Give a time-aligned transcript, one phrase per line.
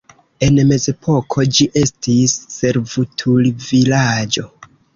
[0.45, 4.51] En mezepoko ĝi estis servutulvilaĝo.